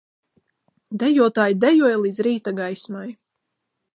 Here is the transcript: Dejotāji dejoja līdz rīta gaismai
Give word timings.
Dejotāji 1.03 1.59
dejoja 1.65 1.99
līdz 2.05 2.21
rīta 2.29 2.57
gaismai 2.61 3.07